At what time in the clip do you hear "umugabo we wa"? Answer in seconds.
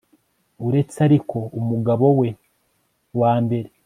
1.59-3.33